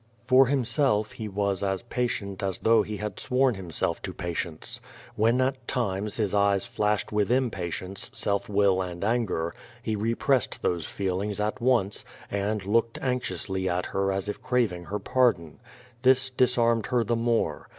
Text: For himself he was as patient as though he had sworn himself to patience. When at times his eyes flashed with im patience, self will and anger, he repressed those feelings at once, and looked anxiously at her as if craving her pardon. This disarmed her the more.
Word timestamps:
For 0.25 0.47
himself 0.47 1.11
he 1.11 1.27
was 1.27 1.61
as 1.61 1.83
patient 1.83 2.41
as 2.41 2.57
though 2.57 2.81
he 2.81 2.97
had 2.97 3.19
sworn 3.19 3.53
himself 3.53 4.01
to 4.01 4.15
patience. 4.15 4.81
When 5.15 5.39
at 5.41 5.67
times 5.67 6.17
his 6.17 6.33
eyes 6.33 6.65
flashed 6.65 7.11
with 7.11 7.29
im 7.31 7.51
patience, 7.51 8.09
self 8.11 8.49
will 8.49 8.81
and 8.81 9.03
anger, 9.03 9.53
he 9.83 9.95
repressed 9.95 10.63
those 10.63 10.87
feelings 10.87 11.39
at 11.39 11.61
once, 11.61 12.03
and 12.31 12.65
looked 12.65 12.97
anxiously 12.99 13.69
at 13.69 13.85
her 13.85 14.11
as 14.11 14.27
if 14.27 14.41
craving 14.41 14.85
her 14.85 14.97
pardon. 14.97 15.59
This 16.01 16.31
disarmed 16.31 16.87
her 16.87 17.03
the 17.03 17.15
more. 17.15 17.69